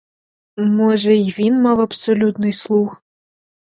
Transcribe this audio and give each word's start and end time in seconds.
Може 0.57 1.13
й 1.15 1.31
він 1.39 1.61
мав 1.61 1.79
абсолютний 1.79 2.53
слух? 2.53 3.03